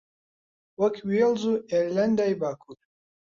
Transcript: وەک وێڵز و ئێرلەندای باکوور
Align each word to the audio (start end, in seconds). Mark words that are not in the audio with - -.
وەک 0.79 0.95
وێڵز 1.09 1.43
و 1.51 1.53
ئێرلەندای 1.69 2.37
باکوور 2.41 2.79